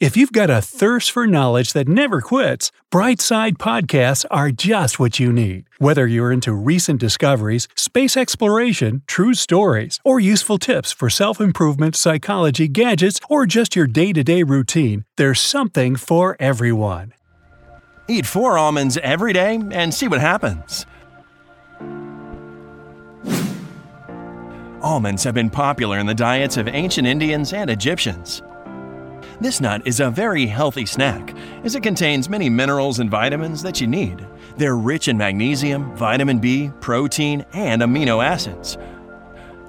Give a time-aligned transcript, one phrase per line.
[0.00, 5.18] If you've got a thirst for knowledge that never quits, Brightside podcasts are just what
[5.18, 5.64] you need.
[5.78, 11.96] Whether you're into recent discoveries, space exploration, true stories, or useful tips for self improvement,
[11.96, 17.12] psychology, gadgets, or just your day to day routine, there's something for everyone.
[18.08, 20.86] Eat four almonds every day and see what happens.
[24.82, 28.42] Almonds have been popular in the diets of ancient Indians and Egyptians.
[29.38, 33.80] This nut is a very healthy snack, as it contains many minerals and vitamins that
[33.80, 34.26] you need.
[34.56, 38.78] They're rich in magnesium, vitamin B, protein, and amino acids.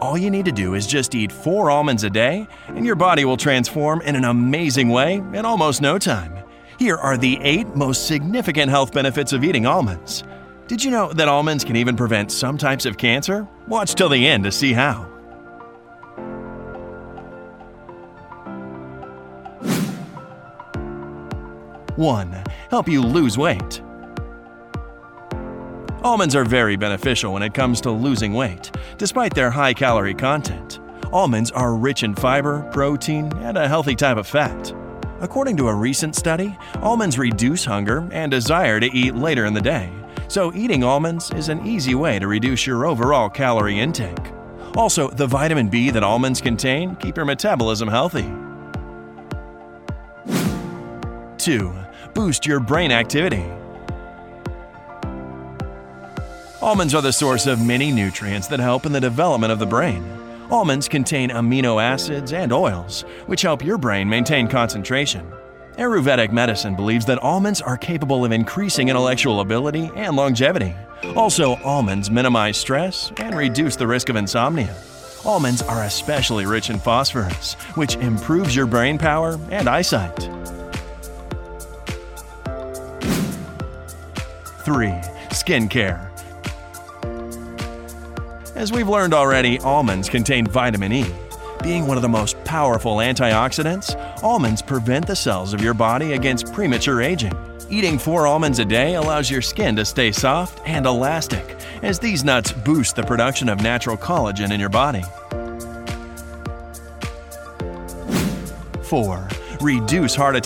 [0.00, 3.24] All you need to do is just eat four almonds a day, and your body
[3.24, 6.32] will transform in an amazing way in almost no time.
[6.78, 10.22] Here are the eight most significant health benefits of eating almonds.
[10.68, 13.48] Did you know that almonds can even prevent some types of cancer?
[13.66, 15.15] Watch till the end to see how.
[21.96, 23.82] One, help you lose weight.
[26.02, 30.78] Almonds are very beneficial when it comes to losing weight, despite their high calorie content.
[31.10, 34.74] Almonds are rich in fiber, protein, and a healthy type of fat.
[35.20, 39.60] According to a recent study, almonds reduce hunger and desire to eat later in the
[39.62, 39.90] day,
[40.28, 44.32] so eating almonds is an easy way to reduce your overall calorie intake.
[44.76, 48.30] Also, the vitamin B that almonds contain keep your metabolism healthy.
[51.46, 51.72] 2.
[52.12, 53.44] Boost your brain activity.
[56.60, 60.04] Almonds are the source of many nutrients that help in the development of the brain.
[60.50, 65.24] Almonds contain amino acids and oils, which help your brain maintain concentration.
[65.76, 70.74] Ayurvedic medicine believes that almonds are capable of increasing intellectual ability and longevity.
[71.14, 74.74] Also, almonds minimize stress and reduce the risk of insomnia.
[75.24, 80.28] Almonds are especially rich in phosphorus, which improves your brain power and eyesight.
[84.66, 84.88] 3.
[85.28, 86.10] Skincare.
[88.56, 91.06] As we've learned already, almonds contain vitamin E.
[91.62, 93.94] Being one of the most powerful antioxidants,
[94.24, 97.32] almonds prevent the cells of your body against premature aging.
[97.70, 102.24] Eating four almonds a day allows your skin to stay soft and elastic, as these
[102.24, 105.04] nuts boost the production of natural collagen in your body.
[108.82, 109.28] 4.
[109.60, 110.45] Reduce heart attack.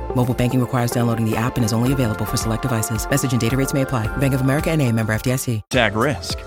[0.15, 3.09] Mobile banking requires downloading the app and is only available for select devices.
[3.09, 4.07] Message and data rates may apply.
[4.17, 5.61] Bank of America and a member FDIC.
[5.69, 6.37] Tag risk.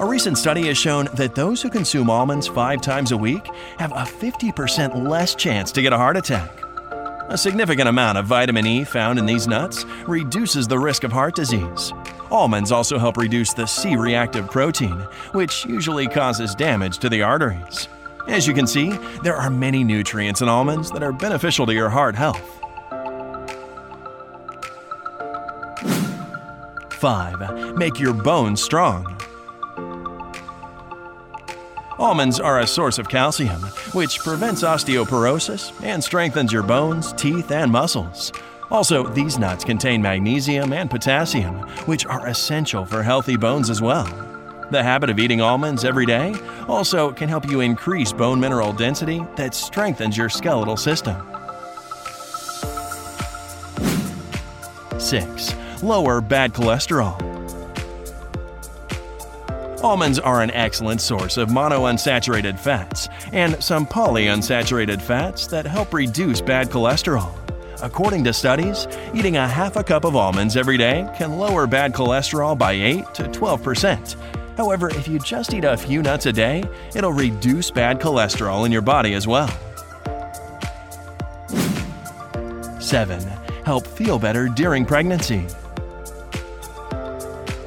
[0.00, 3.46] A recent study has shown that those who consume almonds five times a week
[3.78, 6.50] have a 50% less chance to get a heart attack.
[7.28, 11.36] A significant amount of vitamin E found in these nuts reduces the risk of heart
[11.36, 11.92] disease.
[12.30, 14.98] Almonds also help reduce the C reactive protein,
[15.32, 17.88] which usually causes damage to the arteries.
[18.26, 18.90] As you can see,
[19.22, 22.40] there are many nutrients in almonds that are beneficial to your heart health.
[26.92, 27.76] 5.
[27.76, 29.20] Make your bones strong.
[31.98, 33.60] Almonds are a source of calcium,
[33.92, 38.32] which prevents osteoporosis and strengthens your bones, teeth, and muscles.
[38.70, 41.56] Also, these nuts contain magnesium and potassium,
[41.86, 44.33] which are essential for healthy bones as well.
[44.70, 46.34] The habit of eating almonds every day
[46.68, 51.16] also can help you increase bone mineral density that strengthens your skeletal system.
[54.98, 55.54] 6.
[55.82, 57.20] Lower bad cholesterol.
[59.82, 66.40] Almonds are an excellent source of monounsaturated fats and some polyunsaturated fats that help reduce
[66.40, 67.36] bad cholesterol.
[67.82, 71.92] According to studies, eating a half a cup of almonds every day can lower bad
[71.92, 74.16] cholesterol by 8 to 12 percent.
[74.56, 76.64] However, if you just eat a few nuts a day,
[76.94, 79.50] it'll reduce bad cholesterol in your body as well.
[82.80, 83.20] 7.
[83.64, 85.46] Help feel better during pregnancy.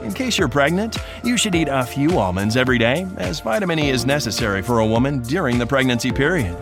[0.04, 3.90] In case you're pregnant, you should eat a few almonds every day, as vitamin E
[3.90, 6.56] is necessary for a woman during the pregnancy period.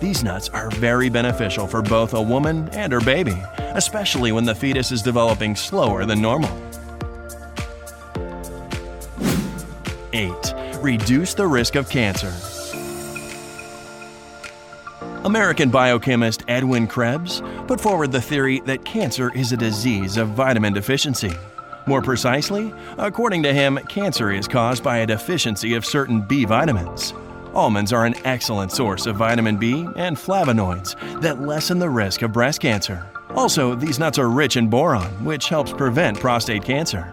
[0.00, 3.36] These nuts are very beneficial for both a woman and her baby,
[3.74, 6.67] especially when the fetus is developing slower than normal.
[10.12, 10.32] 8.
[10.80, 12.32] Reduce the risk of cancer.
[15.24, 20.72] American biochemist Edwin Krebs put forward the theory that cancer is a disease of vitamin
[20.72, 21.32] deficiency.
[21.86, 27.14] More precisely, according to him, cancer is caused by a deficiency of certain B vitamins.
[27.54, 32.32] Almonds are an excellent source of vitamin B and flavonoids that lessen the risk of
[32.32, 33.04] breast cancer.
[33.30, 37.12] Also, these nuts are rich in boron, which helps prevent prostate cancer.